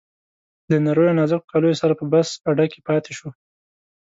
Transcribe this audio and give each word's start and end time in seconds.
له 0.69 0.77
نریو 0.85 1.17
نازکو 1.19 1.49
کالیو 1.51 1.79
سره 1.81 1.93
په 1.99 2.05
بس 2.13 2.27
اډه 2.49 2.65
کې 2.71 2.79
پاتې 2.87 3.11
شو. 3.17 3.29